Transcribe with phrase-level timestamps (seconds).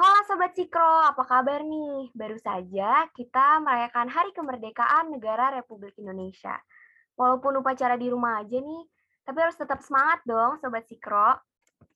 [0.00, 2.08] Halo Sobat Sikro, apa kabar nih?
[2.16, 6.56] Baru saja kita merayakan Hari Kemerdekaan Negara Republik Indonesia.
[7.20, 8.82] Walaupun upacara di rumah aja nih,
[9.28, 11.36] tapi harus tetap semangat dong Sobat Sikro.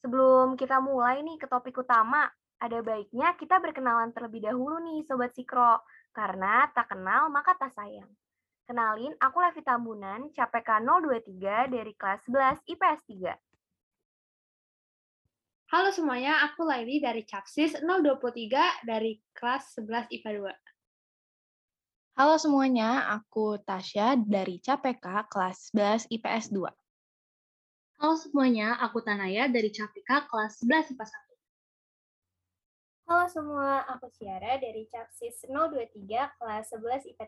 [0.05, 2.29] Sebelum kita mulai nih ke topik utama,
[2.61, 5.81] ada baiknya kita berkenalan terlebih dahulu nih Sobat Sikro,
[6.13, 8.13] karena tak kenal maka tak sayang.
[8.69, 13.01] Kenalin, aku Levi Tambunan, CPK 023 dari kelas 11 IPS
[13.33, 13.33] 3.
[15.73, 22.21] Halo semuanya, aku Laili dari CAPSIS 023 dari kelas 11 IPA 2.
[22.21, 26.69] Halo semuanya, aku Tasya dari CAPK kelas 11 IPS 2.
[27.97, 33.09] Halo semuanya, aku Tanaya dari CAPK kelas 11 IPA 1.
[33.09, 35.97] Halo semua, aku Ciara dari CAPSIS 023
[36.45, 37.25] kelas 11 IPA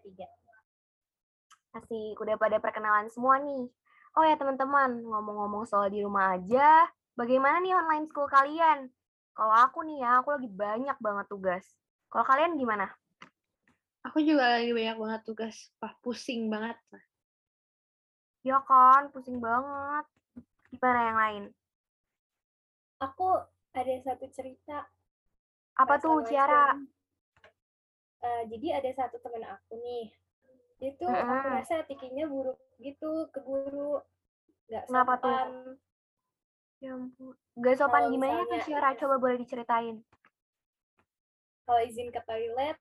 [1.73, 1.81] 3.
[1.81, 3.65] Asik, udah pada perkenalan semua nih.
[4.13, 6.85] Oh ya teman-teman, ngomong-ngomong soal di rumah aja,
[7.17, 8.93] Bagaimana nih online school kalian?
[9.33, 11.65] Kalau aku nih ya, aku lagi banyak banget tugas.
[12.13, 12.93] Kalau kalian gimana?
[14.05, 15.57] Aku juga lagi banyak banget tugas.
[15.81, 16.77] Wah, pusing banget.
[18.45, 20.05] Ya kan, pusing banget.
[20.69, 21.45] Gimana yang lain?
[23.01, 23.41] Aku
[23.73, 24.85] ada satu cerita.
[25.73, 26.77] Apa tuh, Ciara?
[28.21, 30.13] Uh, jadi ada satu temen aku nih.
[30.85, 31.33] Itu mm -hmm.
[31.33, 34.05] aku rasa etikanya buruk gitu ke guru.
[34.69, 35.81] Gak Kenapa tuh?
[36.85, 37.33] Ya ampun.
[37.57, 38.93] Gak sopan gimana tuh Syara?
[39.01, 40.05] Coba boleh diceritain.
[41.67, 42.77] Kalau izin ke toilet,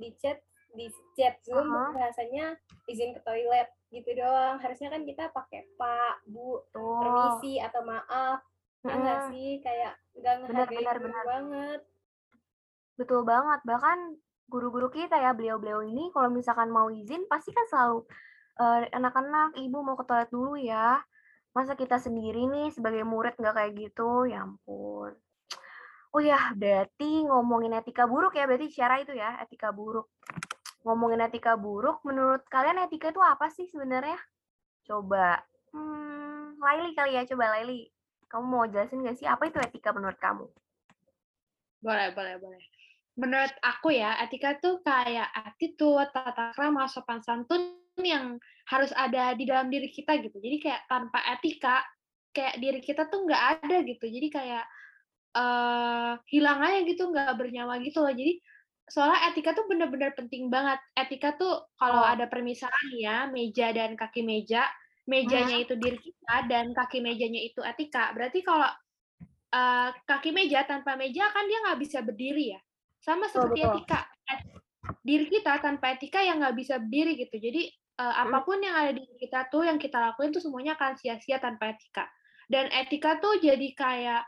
[0.00, 0.38] di chat,
[0.72, 0.86] di
[1.18, 1.98] chat Zoom, uh -huh.
[1.98, 2.56] rasanya
[2.86, 4.56] izin ke toilet gitu doang.
[4.62, 7.02] Harusnya kan kita pakai Pak, Bu, oh.
[7.02, 8.40] permisi atau maaf.
[8.86, 9.28] Ya hmm.
[9.34, 9.60] sih?
[9.60, 11.80] Kayak nggak ngehargain benar, benar, banget.
[12.96, 13.60] Betul banget.
[13.66, 13.98] Bahkan
[14.48, 18.06] guru-guru kita ya, beliau-beliau ini kalau misalkan mau izin, pasti kan selalu
[18.92, 21.00] anak-anak, uh, ibu mau ke toilet dulu ya
[21.50, 24.30] Masa kita sendiri nih sebagai murid nggak kayak gitu?
[24.30, 25.18] Ya ampun.
[26.10, 30.10] Oh ya, berarti ngomongin etika buruk ya, berarti cara itu ya, etika buruk.
[30.82, 34.18] Ngomongin etika buruk, menurut kalian etika itu apa sih sebenarnya?
[34.82, 35.38] Coba,
[35.70, 37.86] hmm, Laili kali ya, coba Laili.
[38.26, 40.50] Kamu mau jelasin nggak sih, apa itu etika menurut kamu?
[41.78, 42.62] Boleh, boleh, boleh.
[43.18, 48.38] Menurut aku ya, etika tuh kayak attitude, tata krama, sopan santun yang
[48.70, 50.38] harus ada di dalam diri kita gitu.
[50.38, 51.82] Jadi kayak tanpa etika,
[52.30, 54.06] kayak diri kita tuh nggak ada gitu.
[54.06, 54.64] Jadi kayak
[55.34, 58.14] uh, hilang aja gitu, nggak bernyawa gitu loh.
[58.14, 58.38] Jadi
[58.90, 60.78] soalnya etika tuh bener-bener penting banget.
[60.94, 62.08] Etika tuh kalau oh.
[62.08, 64.64] ada permisalan ya, meja dan kaki meja,
[65.10, 65.64] mejanya hmm.
[65.66, 68.14] itu diri kita dan kaki mejanya itu etika.
[68.14, 68.70] Berarti kalau
[69.50, 72.60] uh, kaki meja tanpa meja kan dia nggak bisa berdiri ya.
[73.00, 74.04] Sama seperti oh, etika.
[75.00, 77.36] Diri kita tanpa etika yang nggak bisa berdiri gitu.
[77.40, 80.96] Jadi uh, apa pun yang ada di kita tuh yang kita lakuin tuh semuanya akan
[81.00, 82.04] sia-sia tanpa etika.
[82.50, 84.22] Dan etika tuh jadi kayak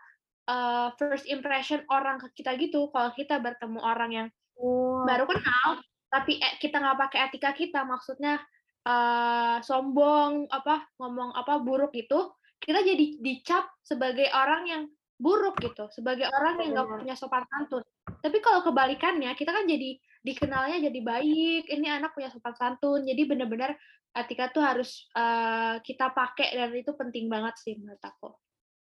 [0.48, 2.88] uh, first impression orang ke kita gitu.
[2.90, 4.28] Kalau kita bertemu orang yang
[4.58, 5.04] oh.
[5.04, 5.82] baru kenal,
[6.12, 8.40] tapi e kita nggak pakai etika kita, maksudnya
[8.86, 14.82] uh, sombong, apa ngomong apa buruk gitu, kita jadi dicap sebagai orang yang
[15.18, 17.82] buruk gitu, sebagai orang yang nggak punya sopan santun.
[18.02, 23.06] Tapi kalau kebalikannya, kita kan jadi dikenalnya jadi baik, ini anak punya sopan santun.
[23.06, 23.74] Jadi benar-benar
[24.12, 28.34] etika tuh harus uh, kita pakai dan itu penting banget sih menurut aku.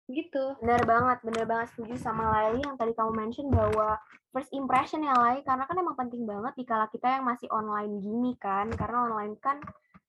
[0.09, 0.57] Gitu.
[0.57, 3.94] Benar banget, benar banget setuju sama Laili yang tadi kamu mention bahwa
[4.34, 8.01] first impression ya Lai, karena kan emang penting banget di kala kita yang masih online
[8.01, 9.62] gini kan, karena online kan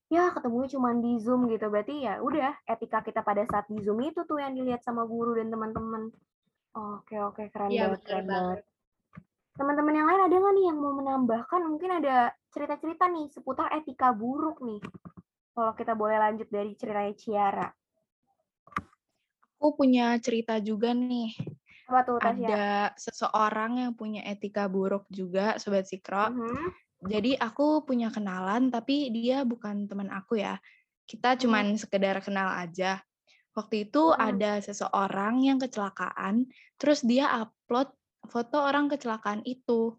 [0.09, 1.69] ya ketemu cuma di Zoom gitu.
[1.69, 5.37] Berarti ya udah etika kita pada saat di Zoom itu tuh yang dilihat sama guru
[5.37, 6.09] dan teman-teman.
[6.71, 8.59] Oke, oke, keren ya, banget, keren banget.
[9.59, 11.61] Teman-teman yang lain ada nggak nih yang mau menambahkan?
[11.67, 14.81] Mungkin ada cerita-cerita nih seputar etika buruk nih.
[15.51, 17.69] Kalau kita boleh lanjut dari ceritanya Ciara.
[19.61, 21.37] Aku punya cerita juga nih.
[21.91, 22.47] Apa tuh, Tasya?
[22.47, 22.67] Ada
[22.97, 26.31] seseorang yang punya etika buruk juga, Sobat Sikro.
[26.31, 26.47] Uh.
[26.47, 26.69] -huh.
[27.01, 30.61] Jadi aku punya kenalan, tapi dia bukan teman aku ya.
[31.09, 31.39] Kita mhm.
[31.45, 31.81] cuman hmm.
[31.81, 33.01] sekedar kenal aja.
[33.57, 34.21] Waktu itu hmm.
[34.21, 36.47] ada seseorang yang kecelakaan,
[36.79, 37.91] terus dia upload
[38.29, 39.97] foto orang kecelakaan itu.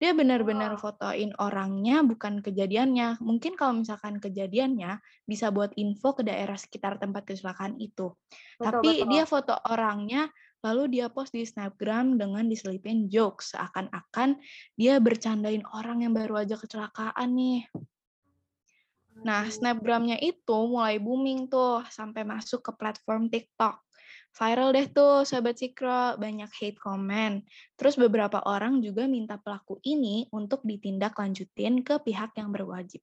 [0.00, 3.20] Dia benar-benar fotoin orangnya, bukan kejadiannya.
[3.20, 4.96] Mungkin kalau misalkan kejadiannya,
[5.28, 8.16] bisa buat info ke daerah sekitar tempat kecelakaan itu.
[8.56, 9.08] Betul, Tapi betul.
[9.12, 10.32] dia foto orangnya,
[10.64, 13.52] lalu dia post di Snapgram dengan diselipin jokes.
[13.52, 14.40] Seakan-akan
[14.72, 17.68] dia bercandain orang yang baru aja kecelakaan nih.
[19.20, 23.84] Nah, Snapgramnya itu mulai booming tuh, sampai masuk ke platform TikTok.
[24.30, 27.42] Viral deh tuh Sobat Sikro, banyak hate comment.
[27.74, 33.02] Terus beberapa orang juga minta pelaku ini untuk ditindak lanjutin ke pihak yang berwajib.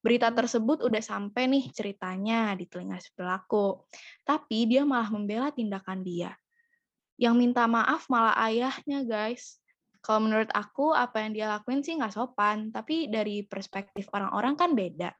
[0.00, 3.84] Berita tersebut udah sampai nih ceritanya di telinga si pelaku.
[4.24, 6.32] Tapi dia malah membela tindakan dia.
[7.20, 9.60] Yang minta maaf malah ayahnya guys.
[10.00, 14.70] Kalau menurut aku, apa yang dia lakuin sih nggak sopan, tapi dari perspektif orang-orang kan
[14.78, 15.10] beda.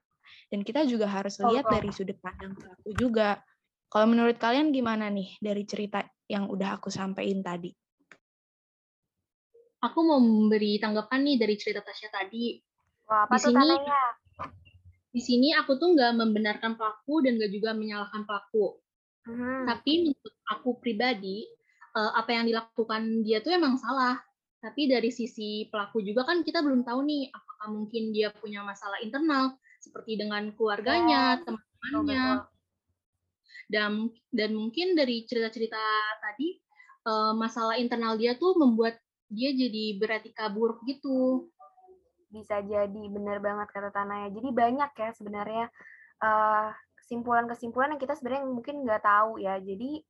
[0.47, 3.43] Dan kita juga harus lihat dari sudut pandang pelaku juga.
[3.87, 7.71] Kalau menurut kalian gimana nih dari cerita yang udah aku sampaikan tadi?
[9.87, 12.59] Aku mau memberi tanggapan nih dari cerita Tasya tadi.
[13.07, 13.77] Wah, apa di tuh sini,
[15.15, 18.83] Di sini aku tuh nggak membenarkan pelaku dan nggak juga menyalahkan pelaku.
[19.27, 19.65] Hmm.
[19.71, 21.47] Tapi menurut aku pribadi,
[21.95, 24.19] eh, apa yang dilakukan dia tuh emang salah.
[24.59, 28.99] Tapi dari sisi pelaku juga kan kita belum tahu nih apakah mungkin dia punya masalah
[28.99, 32.56] internal seperti dengan keluarganya, ya, teman-temannya.
[33.67, 35.79] Dan dan mungkin dari cerita-cerita
[36.23, 36.55] tadi
[37.07, 41.51] uh, masalah internal dia tuh membuat dia jadi beretika buruk gitu.
[42.31, 44.31] Bisa jadi benar banget kata Tanaya.
[44.31, 45.67] Jadi banyak ya sebenarnya
[46.23, 46.71] uh,
[47.03, 49.59] kesimpulan-kesimpulan yang kita sebenarnya mungkin nggak tahu ya.
[49.59, 50.03] Jadi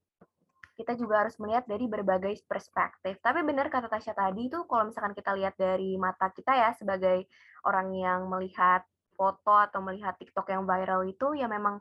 [0.77, 3.17] kita juga harus melihat dari berbagai perspektif.
[3.25, 7.25] Tapi benar kata Tasya tadi itu kalau misalkan kita lihat dari mata kita ya sebagai
[7.65, 8.85] orang yang melihat
[9.17, 11.81] foto atau melihat TikTok yang viral itu ya memang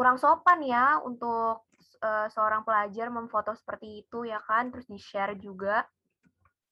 [0.00, 1.68] kurang sopan ya untuk
[2.00, 5.84] uh, seorang pelajar memfoto seperti itu ya kan terus di-share juga.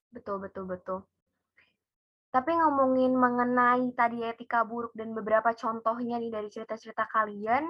[0.08, 1.04] Betul betul betul.
[2.32, 7.68] Tapi ngomongin mengenai tadi etika buruk dan beberapa contohnya nih dari cerita-cerita kalian,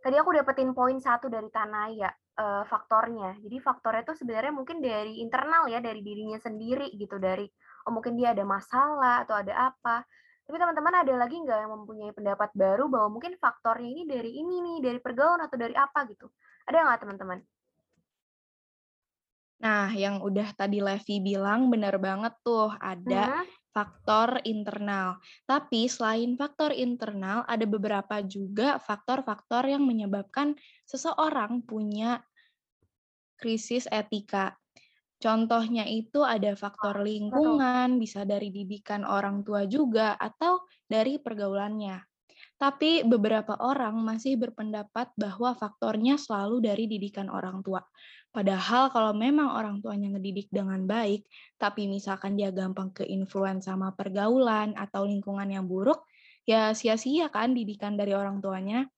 [0.00, 2.08] tadi aku dapetin poin satu dari Tanaya
[2.40, 3.36] uh, faktornya.
[3.36, 7.44] Jadi faktornya itu sebenarnya mungkin dari internal ya, dari dirinya sendiri gitu, dari
[7.84, 10.08] oh mungkin dia ada masalah atau ada apa.
[10.46, 14.62] Tapi teman-teman ada lagi nggak yang mempunyai pendapat baru bahwa mungkin faktornya ini dari ini
[14.62, 16.30] nih, dari pergaulan atau dari apa gitu?
[16.70, 17.38] Ada nggak teman-teman?
[19.56, 23.74] Nah, yang udah tadi Levi bilang benar banget tuh, ada hmm.
[23.74, 25.18] faktor internal.
[25.48, 30.54] Tapi selain faktor internal, ada beberapa juga faktor-faktor yang menyebabkan
[30.86, 32.22] seseorang punya
[33.40, 34.54] krisis etika.
[35.16, 42.04] Contohnya itu ada faktor lingkungan, bisa dari didikan orang tua juga, atau dari pergaulannya.
[42.56, 47.84] Tapi beberapa orang masih berpendapat bahwa faktornya selalu dari didikan orang tua.
[48.32, 51.24] Padahal kalau memang orang tuanya ngedidik dengan baik,
[51.56, 56.04] tapi misalkan dia gampang ke influence sama pergaulan atau lingkungan yang buruk,
[56.44, 58.88] ya sia-sia kan didikan dari orang tuanya.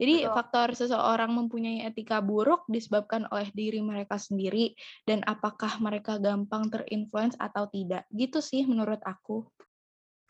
[0.00, 0.32] Jadi Betul.
[0.32, 4.72] faktor seseorang mempunyai etika buruk disebabkan oleh diri mereka sendiri
[5.04, 8.08] dan apakah mereka gampang terinfluence atau tidak.
[8.08, 9.44] Gitu sih menurut aku.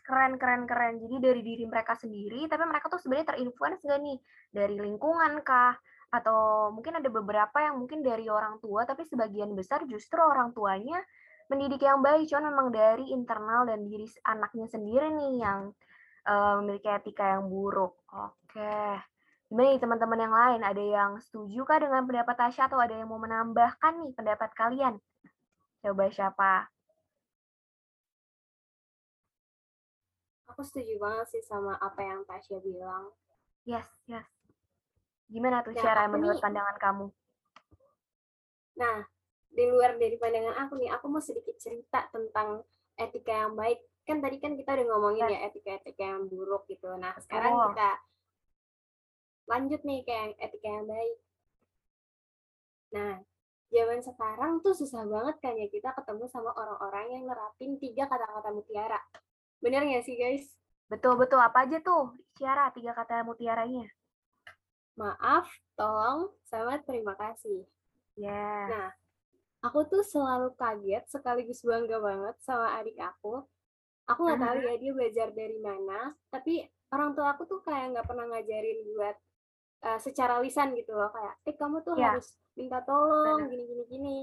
[0.03, 0.99] Keren, keren, keren.
[0.99, 4.17] Jadi dari diri mereka sendiri, tapi mereka tuh sebenarnya terinfluence nggak nih?
[4.51, 5.79] Dari lingkungan kah?
[6.11, 10.99] atau mungkin ada beberapa yang mungkin dari orang tua tapi sebagian besar justru orang tuanya
[11.47, 15.71] mendidik yang baik cuman memang dari internal dan diri anaknya sendiri nih yang
[16.27, 18.75] uh, memiliki etika yang buruk oke
[19.51, 23.11] gimana nih teman-teman yang lain ada yang setuju kah dengan pendapat Tasya atau ada yang
[23.11, 24.95] mau menambahkan nih pendapat kalian
[25.83, 26.71] coba siapa
[30.47, 33.11] aku setuju banget sih sama apa yang Tasya bilang
[33.67, 34.23] yes yes
[35.31, 37.05] Gimana tuh nah, cara menurut nih, pandangan kamu?
[38.83, 38.97] Nah,
[39.47, 42.67] di luar dari pandangan aku nih, aku mau sedikit cerita tentang
[42.99, 43.79] etika yang baik.
[44.03, 46.91] Kan tadi kan kita udah ngomongin ya etika-etika yang buruk gitu.
[46.99, 47.71] Nah, sekarang oh.
[47.71, 47.89] kita
[49.49, 51.17] lanjut nih ke etika yang baik.
[52.91, 53.13] Nah,
[53.71, 58.99] zaman sekarang tuh susah banget kayaknya kita ketemu sama orang-orang yang nerapin tiga kata-kata mutiara.
[59.63, 60.45] Bener nggak sih, guys?
[60.91, 61.39] Betul-betul.
[61.39, 63.87] Apa aja tuh, Ciara, tiga kata mutiaranya?
[64.99, 67.63] maaf, tolong, sama terima kasih.
[68.19, 68.29] Ya.
[68.29, 68.61] Yeah.
[68.69, 68.89] Nah,
[69.65, 73.45] aku tuh selalu kaget sekaligus bangga banget sama adik aku.
[74.09, 78.07] Aku nggak tahu ya dia belajar dari mana, tapi orang tua aku tuh kayak nggak
[78.09, 79.15] pernah ngajarin buat
[79.85, 82.15] uh, secara lisan gitu loh kayak, eh kamu tuh yeah.
[82.15, 84.19] harus minta tolong gini gini gini.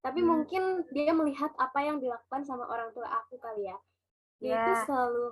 [0.00, 0.28] Tapi hmm.
[0.28, 3.76] mungkin dia melihat apa yang dilakukan sama orang tua aku kali ya.
[4.40, 4.66] Dia yeah.
[4.66, 5.26] tuh selalu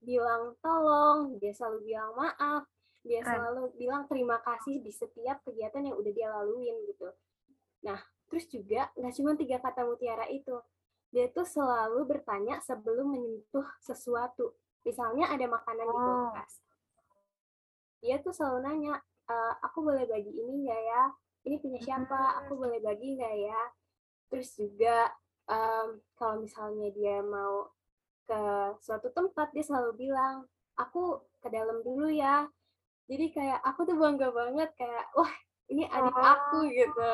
[0.00, 2.64] bilang tolong, dia selalu bilang maaf,
[3.00, 7.08] dia selalu bilang terima kasih di setiap kegiatan yang udah dia laluin gitu
[7.80, 7.96] nah
[8.28, 10.60] terus juga nggak cuma tiga kata mutiara itu
[11.10, 14.52] dia tuh selalu bertanya sebelum menyentuh sesuatu
[14.84, 15.92] misalnya ada makanan oh.
[15.92, 16.52] di kulkas
[18.00, 18.94] dia tuh selalu nanya
[19.30, 21.02] e, aku boleh bagi ini nggak ya?
[21.46, 22.42] Ini punya siapa?
[22.44, 23.60] Aku boleh bagi nggak ya?
[24.30, 25.14] Terus juga
[25.46, 27.70] um, kalau misalnya dia mau
[28.26, 28.42] ke
[28.82, 30.46] suatu tempat dia selalu bilang
[30.78, 32.46] aku ke dalam dulu ya.
[33.10, 35.32] Jadi kayak aku tuh bangga banget kayak wah
[35.70, 36.22] ini adik oh.
[36.22, 37.12] aku gitu.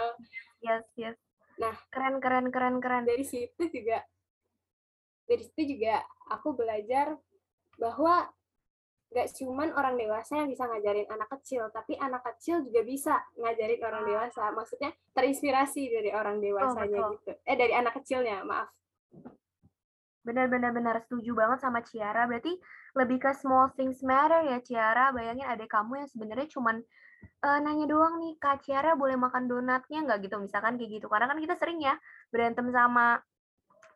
[0.61, 1.17] Yes yes.
[1.57, 3.05] Nah keren keren keren keren.
[3.09, 4.05] dari situ juga
[5.27, 7.17] dari situ juga aku belajar
[7.81, 8.29] bahwa
[9.17, 13.81] gak cuman orang dewasa yang bisa ngajarin anak kecil, tapi anak kecil juga bisa ngajarin
[13.81, 14.09] orang ah.
[14.13, 14.43] dewasa.
[14.53, 17.33] Maksudnya terinspirasi dari orang dewasanya oh, gitu.
[17.49, 18.69] Eh dari anak kecilnya, maaf.
[20.21, 22.29] Benar-benar benar setuju banget sama Ciara.
[22.29, 22.53] Berarti
[22.93, 25.17] lebih ke small things matter ya Ciara.
[25.17, 26.77] Bayangin ada kamu yang sebenarnya cuman
[27.41, 30.37] uh, nanya doang nih, Kak Ciara boleh makan donatnya nggak gitu?
[30.37, 31.07] Misalkan kayak gitu.
[31.09, 31.97] Karena kan kita sering ya
[32.29, 33.17] berantem sama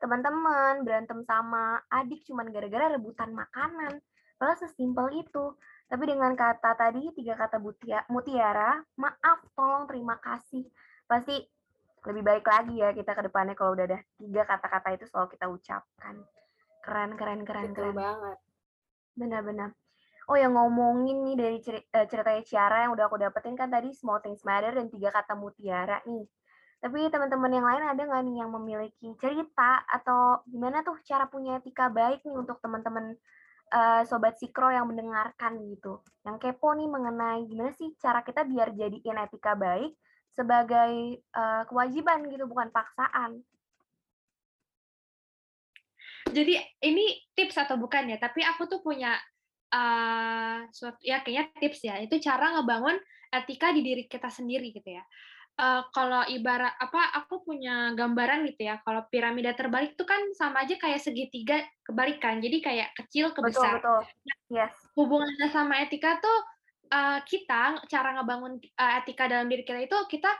[0.00, 4.00] teman-teman, berantem sama adik cuman gara-gara rebutan makanan.
[4.41, 5.53] Padahal sesimpel itu.
[5.85, 7.61] Tapi dengan kata tadi, tiga kata
[8.09, 10.65] mutiara, maaf, tolong, terima kasih.
[11.05, 11.37] Pasti
[12.09, 15.47] lebih baik lagi ya kita ke depannya kalau udah ada tiga kata-kata itu selalu kita
[15.53, 16.15] ucapkan.
[16.81, 17.97] Keren, keren, keren, Betul keren.
[18.01, 18.39] banget.
[19.13, 19.71] Benar-benar.
[20.31, 24.23] Oh yang ngomongin nih dari eh, ceritanya Ciara yang udah aku dapetin kan tadi small
[24.25, 26.25] things matter dan tiga kata mutiara nih.
[26.81, 31.61] Tapi teman-teman yang lain ada nggak nih yang memiliki cerita atau gimana tuh cara punya
[31.61, 33.13] etika baik nih untuk teman-teman
[33.73, 38.75] uh, sobat sikro yang mendengarkan gitu, yang kepo nih mengenai gimana sih cara kita biar
[38.75, 39.95] jadiin etika baik
[40.31, 43.43] sebagai uh, kewajiban gitu, bukan paksaan.
[46.31, 46.55] Jadi
[46.87, 48.19] ini tips atau bukan ya?
[48.21, 49.19] Tapi aku tuh punya
[49.75, 51.99] uh, suatu ya kayaknya tips ya.
[51.99, 52.95] Itu cara ngebangun
[53.35, 55.03] etika di diri kita sendiri gitu ya.
[55.61, 60.64] Uh, kalau ibarat apa aku punya gambaran gitu ya kalau piramida terbalik itu kan sama
[60.64, 64.57] aja kayak segitiga kebalikan jadi kayak kecil ke besar betul, betul.
[64.57, 64.73] Yes.
[64.97, 66.38] hubungannya sama etika tuh
[66.90, 70.33] uh, kita cara ngebangun uh, etika dalam diri kita itu kita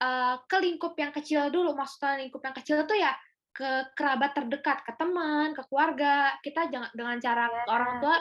[0.00, 1.72] uh, ke lingkup yang kecil dulu.
[1.72, 3.12] Maksudnya lingkup yang kecil itu ya
[3.56, 6.36] ke kerabat terdekat, ke teman, ke keluarga.
[6.44, 7.66] Kita jangan dengan cara yeah.
[7.72, 8.16] orang tua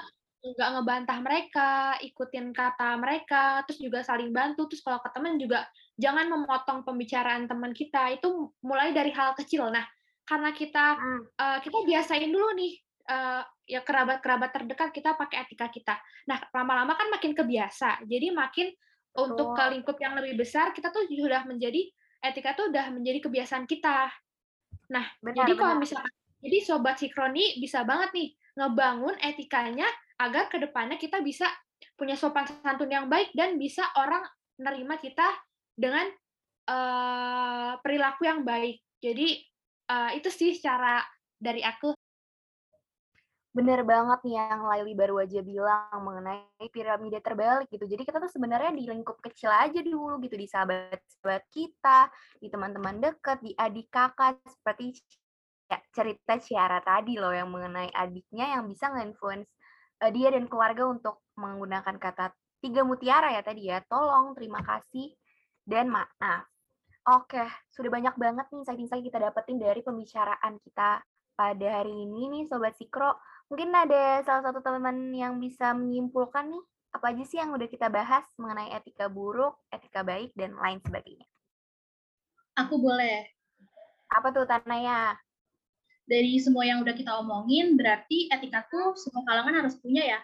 [0.53, 4.69] nggak ngebantah mereka, ikutin kata mereka, terus juga saling bantu.
[4.69, 5.65] Terus kalau ke teman juga
[5.97, 8.13] jangan memotong pembicaraan teman kita.
[8.13, 9.73] Itu mulai dari hal kecil.
[9.73, 9.85] Nah,
[10.27, 10.85] karena kita
[11.39, 12.73] uh, kita biasain dulu nih
[13.09, 15.95] uh, ya kerabat-kerabat terdekat kita pakai etika kita.
[16.29, 18.05] Nah, lama-lama kan makin kebiasa.
[18.05, 18.69] Jadi makin
[19.15, 21.87] untuk ke lingkup yang lebih besar kita tuh sudah menjadi
[22.19, 24.11] etika tuh udah menjadi kebiasaan kita.
[24.91, 29.87] Nah, benar, jadi kalau misalnya jadi sobat sikroni bisa banget nih ngebangun etikanya
[30.19, 31.47] agar ke depannya kita bisa
[31.95, 34.23] punya sopan santun yang baik dan bisa orang
[34.59, 35.27] nerima kita
[35.75, 36.07] dengan
[36.71, 38.79] uh, perilaku yang baik.
[39.03, 39.43] Jadi
[39.91, 41.03] uh, itu sih cara
[41.35, 41.91] dari aku
[43.55, 47.87] bener banget nih yang Laili baru aja bilang mengenai piramida terbalik gitu.
[47.87, 52.11] Jadi kita tuh sebenarnya di lingkup kecil aja dulu gitu, di sahabat-sahabat kita,
[52.43, 54.99] di teman-teman dekat, di adik kakak, seperti
[55.71, 59.47] ya, cerita Ciara tadi loh yang mengenai adiknya yang bisa nge-influence
[60.01, 62.31] uh, dia dan keluarga untuk menggunakan kata
[62.63, 65.13] tiga mutiara ya tadi ya, tolong, terima kasih,
[65.67, 66.49] dan maaf.
[67.05, 71.05] Oke, sudah banyak banget nih insight-insight kita dapetin dari pembicaraan kita
[71.37, 73.13] pada hari ini nih Sobat Sikro
[73.45, 76.63] Mungkin ada salah satu teman yang bisa menyimpulkan nih,
[76.97, 81.29] apa aja sih yang udah kita bahas mengenai etika buruk, etika baik, dan lain sebagainya.
[82.57, 83.29] Aku boleh.
[84.09, 85.13] Apa tuh Tanaya?
[86.05, 90.19] Dari semua yang udah kita omongin, berarti etika tuh semua kalangan harus punya ya?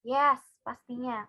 [0.00, 1.28] Yes, pastinya.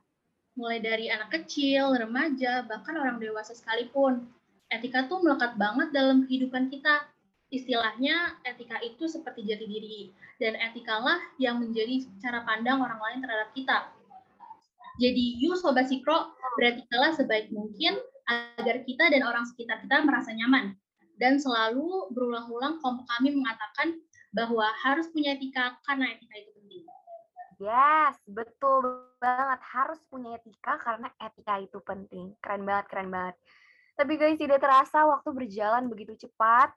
[0.56, 4.32] Mulai dari anak kecil, remaja, bahkan orang dewasa sekalipun.
[4.72, 7.04] Etika tuh melekat banget dalam kehidupan kita
[7.50, 13.50] istilahnya etika itu seperti jati diri dan etikalah yang menjadi cara pandang orang lain terhadap
[13.58, 13.78] kita.
[15.02, 17.98] Jadi you sobat sikro beretikalah sebaik mungkin
[18.30, 20.78] agar kita dan orang sekitar kita merasa nyaman
[21.20, 24.00] dan selalu berulang-ulang kelompok kami mengatakan
[24.32, 26.84] bahwa harus punya etika karena etika itu penting.
[27.60, 29.60] Yes, betul banget.
[29.60, 32.32] Harus punya etika karena etika itu penting.
[32.40, 33.36] Keren banget, keren banget.
[34.00, 36.72] Tapi guys, tidak terasa waktu berjalan begitu cepat.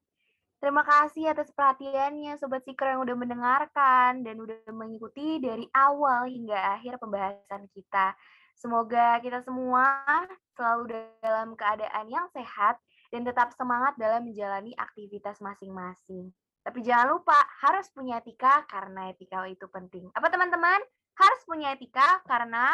[0.59, 6.79] Terima kasih atas perhatiannya Sobat Seeker yang udah mendengarkan dan udah mengikuti dari awal hingga
[6.79, 8.15] akhir pembahasan kita.
[8.55, 10.07] Semoga kita semua
[10.55, 12.79] selalu dalam keadaan yang sehat
[13.13, 16.33] dan tetap semangat dalam menjalani aktivitas masing-masing.
[16.65, 20.09] Tapi jangan lupa harus punya etika karena etika itu penting.
[20.17, 20.81] Apa teman-teman?
[21.13, 22.73] Harus punya etika karena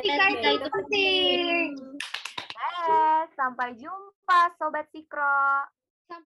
[0.00, 1.76] etika, etika itu penting.
[1.76, 3.30] penting.
[3.36, 5.68] sampai jumpa Sobat Sikro.